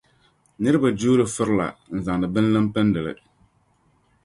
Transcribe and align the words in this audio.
Nira 0.61 0.77
bi 0.83 0.89
juuri 1.01 1.25
firila 1.35 1.67
n-zaŋdi 1.95 2.27
bin 2.33 2.45
liŋa 2.53 2.61
m-pindi 2.65 3.01
li. 3.05 3.13